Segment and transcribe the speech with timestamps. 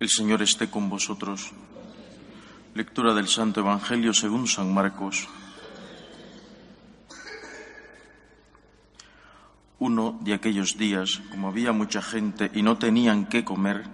[0.00, 1.50] El Señor esté con vosotros.
[2.74, 5.26] Lectura del Santo Evangelio según San Marcos.
[9.80, 13.86] Uno de aquellos días, como había mucha gente y no tenían qué comer,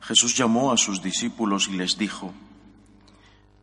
[0.00, 2.34] Jesús llamó a sus discípulos y les dijo,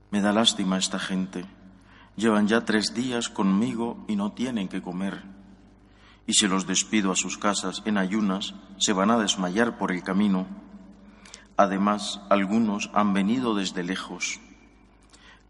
[0.09, 1.44] Me da lástima esta gente,
[2.16, 5.22] llevan ya tres días conmigo y no tienen qué comer,
[6.27, 10.02] y si los despido a sus casas en ayunas, se van a desmayar por el
[10.02, 10.47] camino.
[11.57, 14.39] Además, algunos han venido desde lejos.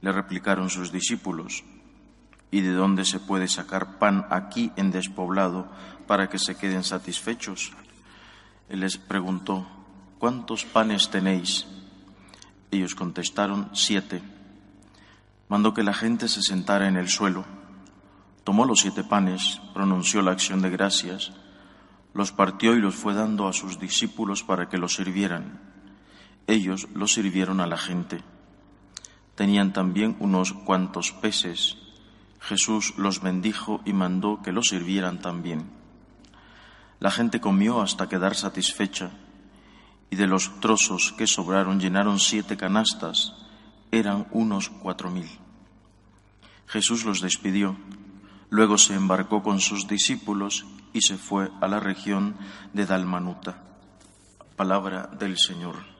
[0.02, 1.64] Le replicaron sus discípulos,
[2.52, 5.72] ¿y de dónde se puede sacar pan aquí en despoblado
[6.06, 7.72] para que se queden satisfechos?
[8.68, 9.66] Él les preguntó,
[10.20, 11.66] ¿cuántos panes tenéis?
[12.70, 14.22] Ellos contestaron, siete.
[15.48, 17.46] Mandó que la gente se sentara en el suelo.
[18.44, 21.32] Tomó los siete panes, pronunció la acción de gracias,
[22.14, 25.73] los partió y los fue dando a sus discípulos para que los sirvieran.
[26.48, 28.22] Ellos los sirvieron a la gente.
[29.36, 31.78] Tenían también unos cuantos peces.
[32.40, 35.70] Jesús los bendijo y mandó que los sirvieran también.
[37.00, 39.12] La gente comió hasta quedar satisfecha
[40.10, 43.34] y de los trozos que sobraron llenaron siete canastas,
[43.92, 45.28] eran unos cuatro mil.
[46.68, 47.76] Jesús los despidió,
[48.50, 52.36] luego se embarcó con sus discípulos y se fue a la región
[52.74, 53.64] de Dalmanuta.
[54.56, 55.93] Palabra del Señor.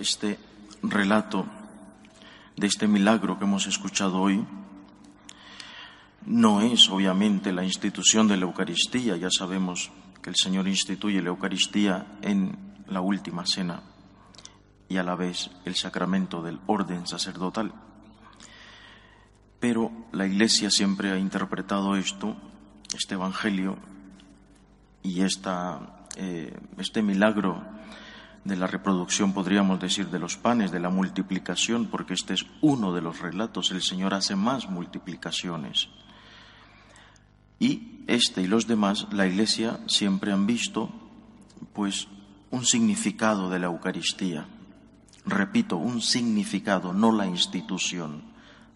[0.00, 0.38] Este
[0.82, 1.46] relato
[2.56, 4.44] de este milagro que hemos escuchado hoy
[6.26, 9.90] no es obviamente la institución de la Eucaristía, ya sabemos
[10.22, 12.56] que el Señor instituye la Eucaristía en
[12.88, 13.82] la última cena
[14.88, 17.72] y a la vez el sacramento del orden sacerdotal.
[19.60, 22.36] Pero la Iglesia siempre ha interpretado esto,
[22.94, 23.76] este Evangelio
[25.02, 27.62] y esta, eh, este milagro
[28.50, 32.92] de la reproducción, podríamos decir, de los panes, de la multiplicación, porque este es uno
[32.92, 33.70] de los relatos.
[33.70, 35.88] El Señor hace más multiplicaciones.
[37.60, 40.90] Y este y los demás, la Iglesia siempre han visto,
[41.72, 42.08] pues,
[42.50, 44.46] un significado de la Eucaristía.
[45.24, 48.24] Repito, un significado, no la institución,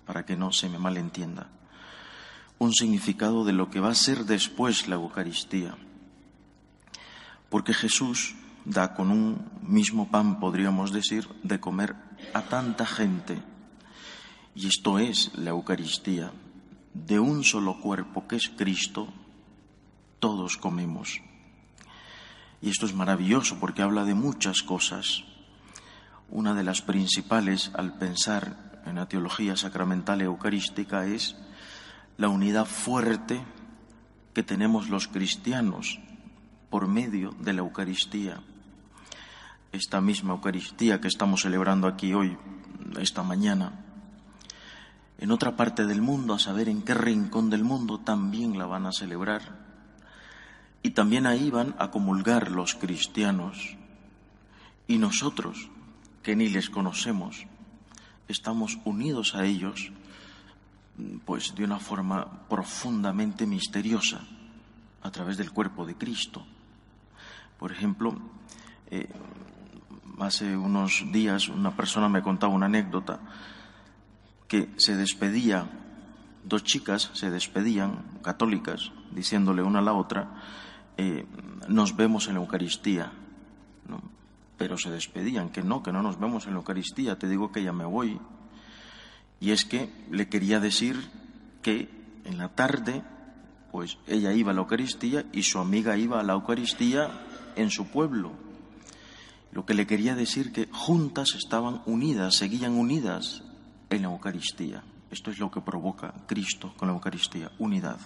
[0.07, 1.49] para que no se me malentienda.
[2.59, 5.77] Un significado de lo que va a ser después la Eucaristía.
[7.51, 11.95] Porque Jesús da con un mismo pan, podríamos decir, de comer
[12.33, 13.43] a tanta gente.
[14.55, 16.33] Y esto es la Eucaristía.
[16.95, 19.09] De un solo cuerpo que es Cristo,
[20.21, 21.21] todos comemos.
[22.63, 25.25] Y esto es maravilloso porque habla de muchas cosas.
[26.31, 31.37] Una de las principales al pensar en la teología sacramental eucarística es
[32.17, 33.45] la unidad fuerte
[34.33, 35.99] que tenemos los cristianos
[36.71, 38.41] por medio de la Eucaristía
[39.75, 42.39] esta misma Eucaristía que estamos celebrando aquí hoy,
[43.01, 43.85] esta mañana,
[45.19, 48.87] en otra parte del mundo, a saber en qué rincón del mundo, también la van
[48.87, 49.65] a celebrar.
[50.83, 53.77] Y también ahí van a comulgar los cristianos.
[54.87, 55.71] Y nosotros,
[56.23, 57.47] que ni les conocemos,
[58.29, 59.91] estamos unidos a ellos,
[61.25, 64.21] pues de una forma profundamente misteriosa,
[65.03, 66.45] a través del cuerpo de Cristo.
[67.59, 68.19] Por ejemplo,
[68.91, 69.09] eh,
[70.21, 73.21] hace unos días una persona me contaba una anécdota
[74.49, 75.67] que se despedía,
[76.45, 80.43] dos chicas se despedían, católicas, diciéndole una a la otra,
[80.97, 81.27] eh,
[81.69, 83.13] nos vemos en la Eucaristía.
[84.57, 87.63] Pero se despedían, que no, que no nos vemos en la Eucaristía, te digo que
[87.63, 88.21] ya me voy.
[89.41, 90.97] Y es que le quería decir
[91.61, 91.91] que
[92.25, 93.03] en la tarde,
[93.73, 97.11] pues ella iba a la Eucaristía y su amiga iba a la Eucaristía
[97.57, 98.33] en su pueblo.
[99.55, 103.45] Lo que le quería decir que juntas estaban unidas, seguían unidas
[103.89, 104.83] en la Eucaristía.
[105.13, 108.01] Esto es lo que provoca Cristo con la Eucaristía, unidad.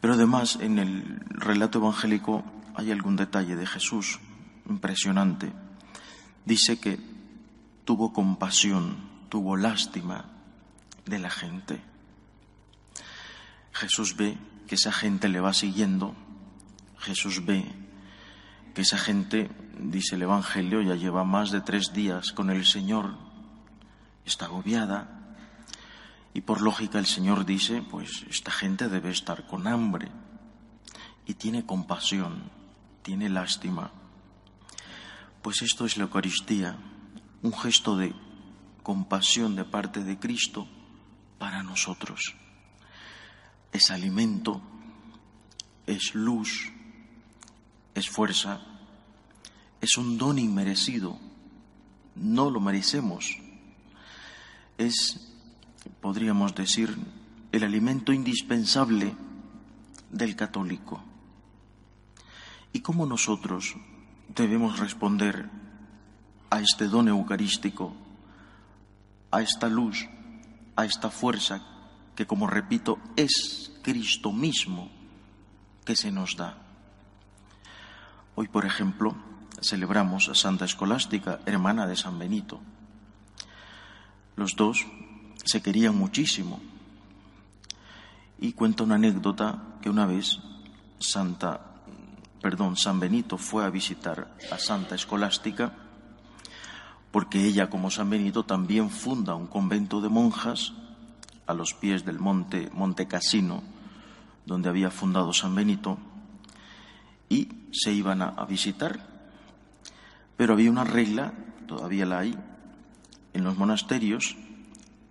[0.00, 2.42] Pero además en el relato evangélico
[2.74, 4.18] hay algún detalle de Jesús
[4.66, 5.52] impresionante.
[6.46, 6.98] Dice que
[7.84, 8.96] tuvo compasión,
[9.28, 10.24] tuvo lástima
[11.04, 11.82] de la gente.
[13.72, 16.14] Jesús ve que esa gente le va siguiendo.
[16.98, 17.66] Jesús ve
[18.74, 19.50] que esa gente,
[19.82, 23.16] dice el Evangelio, ya lleva más de tres días con el Señor,
[24.24, 25.36] está agobiada,
[26.34, 30.08] y por lógica el Señor dice, pues esta gente debe estar con hambre,
[31.26, 32.50] y tiene compasión,
[33.02, 33.90] tiene lástima.
[35.42, 36.76] Pues esto es la Eucaristía,
[37.42, 38.14] un gesto de
[38.82, 40.68] compasión de parte de Cristo
[41.38, 42.34] para nosotros.
[43.72, 44.60] Es alimento,
[45.86, 46.72] es luz,
[47.94, 48.60] es fuerza,
[49.80, 51.18] es un don inmerecido,
[52.14, 53.38] no lo merecemos.
[54.76, 55.34] Es,
[56.00, 56.96] podríamos decir,
[57.52, 59.14] el alimento indispensable
[60.10, 61.02] del católico.
[62.72, 63.74] ¿Y cómo nosotros
[64.28, 65.48] debemos responder
[66.50, 67.94] a este don eucarístico,
[69.30, 70.06] a esta luz,
[70.76, 71.62] a esta fuerza
[72.14, 74.90] que, como repito, es Cristo mismo
[75.84, 76.58] que se nos da?
[78.36, 79.29] Hoy, por ejemplo,
[79.60, 82.60] celebramos a Santa Escolástica, hermana de San Benito.
[84.36, 84.86] Los dos
[85.44, 86.60] se querían muchísimo.
[88.38, 90.38] Y cuenta una anécdota que una vez
[90.98, 91.60] Santa,
[92.40, 95.72] perdón, San Benito fue a visitar a Santa Escolástica
[97.10, 100.72] porque ella, como San Benito, también funda un convento de monjas
[101.46, 103.62] a los pies del monte Monte Casino,
[104.46, 105.98] donde había fundado San Benito,
[107.28, 109.09] y se iban a, visitar.
[110.40, 111.34] Pero había una regla,
[111.66, 112.34] todavía la hay,
[113.34, 114.38] en los monasterios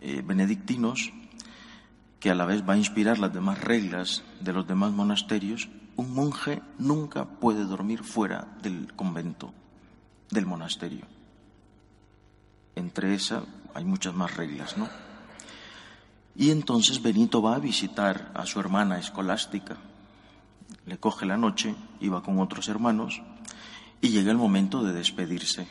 [0.02, 1.12] eh, benedictinos,
[2.20, 6.16] que a la vez va a inspirar las demás reglas de los demás monasterios, un
[6.16, 9.54] monje nunca puede dormir fuera del convento,
[10.32, 11.06] del monasterio.
[12.74, 13.44] Entre esas
[13.76, 14.90] hay muchas más reglas, ¿no?
[16.36, 19.78] Y entonces Benito va a visitar a su hermana escolástica,
[20.88, 23.22] le coge la noche, iba con otros hermanos,
[24.02, 25.68] y llega el momento de despedirse.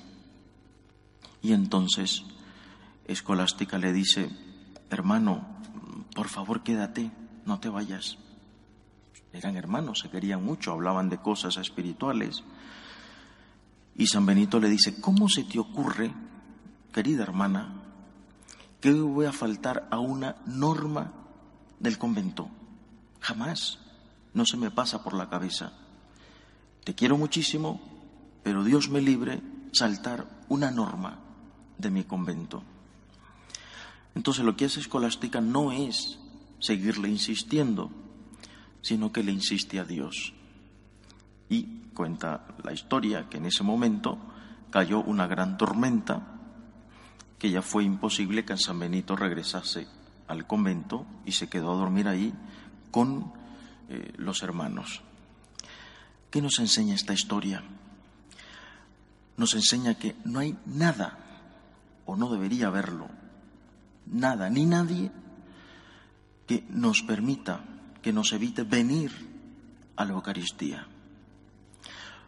[1.42, 2.24] Y entonces
[3.06, 4.28] Escolástica le dice,
[4.90, 5.46] hermano,
[6.14, 7.10] por favor quédate,
[7.46, 8.18] no te vayas.
[9.32, 12.42] Eran hermanos, se querían mucho, hablaban de cosas espirituales.
[13.96, 16.12] Y San Benito le dice, ¿cómo se te ocurre,
[16.92, 17.82] querida hermana,
[18.80, 21.12] que voy a faltar a una norma
[21.80, 22.48] del convento?
[23.20, 23.78] Jamás
[24.34, 25.72] no se me pasa por la cabeza.
[26.84, 27.80] Te quiero muchísimo,
[28.42, 29.40] pero Dios me libre
[29.72, 31.18] saltar una norma
[31.76, 32.62] de mi convento.
[34.14, 36.18] Entonces lo que hace Escolástica no es
[36.58, 37.90] seguirle insistiendo,
[38.82, 40.34] sino que le insiste a Dios.
[41.48, 41.64] Y
[41.94, 44.18] cuenta la historia que en ese momento
[44.70, 46.34] cayó una gran tormenta,
[47.38, 49.86] que ya fue imposible que San Benito regresase
[50.26, 52.34] al convento y se quedó a dormir ahí
[52.90, 53.32] con
[53.88, 55.02] eh, los hermanos.
[56.30, 57.62] ¿Qué nos enseña esta historia?
[59.38, 61.16] Nos enseña que no hay nada,
[62.04, 63.08] o no debería haberlo,
[64.04, 65.10] nada ni nadie
[66.46, 67.60] que nos permita,
[68.02, 69.12] que nos evite venir
[69.96, 70.86] a la Eucaristía.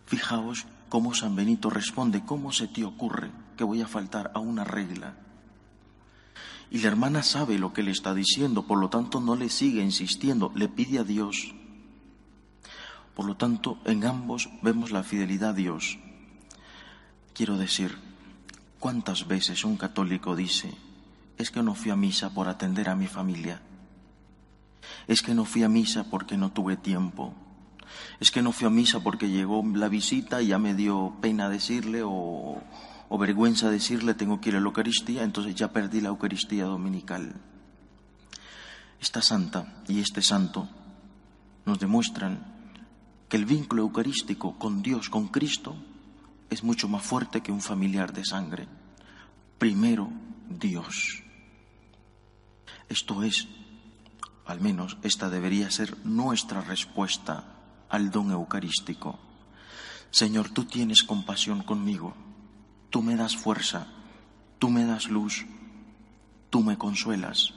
[0.06, 4.64] Fijaos cómo San Benito responde, ¿cómo se te ocurre que voy a faltar a una
[4.64, 5.14] regla?
[6.70, 9.82] Y la hermana sabe lo que le está diciendo, por lo tanto no le sigue
[9.82, 11.54] insistiendo, le pide a Dios.
[13.14, 15.98] Por lo tanto, en ambos vemos la fidelidad a Dios.
[17.40, 17.96] Quiero decir,
[18.78, 20.74] ¿cuántas veces un católico dice,
[21.38, 23.62] es que no fui a misa por atender a mi familia?
[25.08, 27.32] Es que no fui a misa porque no tuve tiempo.
[28.20, 31.48] Es que no fui a misa porque llegó la visita y ya me dio pena
[31.48, 32.62] decirle o,
[33.18, 37.32] vergüenza decirle tengo que ir a la Eucaristía, entonces ya perdí la Eucaristía dominical.
[39.00, 40.68] Esta santa y este santo
[41.64, 42.44] nos demuestran
[43.30, 45.74] que el vínculo eucarístico con Dios, con Cristo,
[46.50, 48.68] es mucho más fuerte que un familiar de sangre.
[49.58, 50.10] Primero,
[50.48, 51.22] Dios.
[52.88, 53.48] Esto es,
[54.44, 57.44] al menos esta debería ser nuestra respuesta
[57.88, 59.18] al don eucarístico.
[60.10, 62.14] Señor, tú tienes compasión conmigo
[62.90, 63.86] Tú me das fuerza,
[64.58, 65.46] tú me das luz,
[66.50, 67.54] tú me consuelas,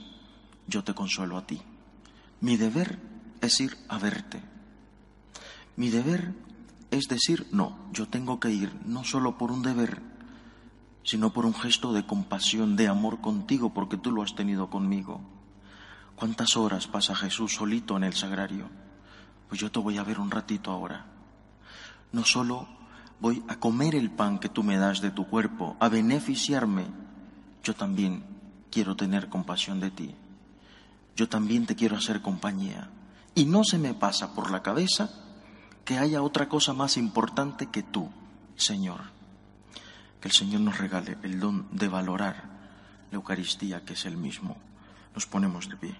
[0.68, 1.60] yo te consuelo a ti.
[2.40, 3.00] Mi deber
[3.40, 4.40] es ir a verte.
[5.74, 6.32] Mi deber
[6.94, 10.00] es decir, no, yo tengo que ir no solo por un deber,
[11.02, 15.20] sino por un gesto de compasión, de amor contigo, porque tú lo has tenido conmigo.
[16.14, 18.68] ¿Cuántas horas pasa Jesús solito en el sagrario?
[19.48, 21.06] Pues yo te voy a ver un ratito ahora.
[22.12, 22.68] No solo
[23.20, 26.86] voy a comer el pan que tú me das de tu cuerpo, a beneficiarme,
[27.64, 28.24] yo también
[28.70, 30.14] quiero tener compasión de ti.
[31.16, 32.90] Yo también te quiero hacer compañía.
[33.34, 35.10] Y no se me pasa por la cabeza
[35.84, 38.10] que haya otra cosa más importante que tú,
[38.56, 39.00] Señor.
[40.20, 42.44] Que el Señor nos regale el don de valorar
[43.10, 44.56] la Eucaristía, que es el mismo.
[45.14, 45.96] Nos ponemos de pie.